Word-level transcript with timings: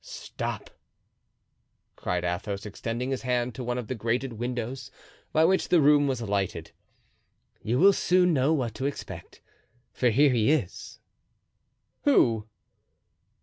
"Stop," 0.03 0.71
cried 1.95 2.23
Athos, 2.23 2.65
extending 2.65 3.11
his 3.11 3.21
hand 3.21 3.53
to 3.53 3.63
one 3.63 3.77
of 3.77 3.85
the 3.87 3.93
grated 3.93 4.33
windows 4.33 4.89
by 5.31 5.45
which 5.45 5.67
the 5.69 5.79
room 5.79 6.07
was 6.07 6.23
lighted; 6.23 6.71
"you 7.61 7.77
will 7.77 7.93
soon 7.93 8.33
know 8.33 8.51
what 8.51 8.73
to 8.73 8.85
expect, 8.87 9.41
for 9.93 10.09
here 10.09 10.31
he 10.31 10.51
is." 10.51 10.99
"Who?" 12.05 12.47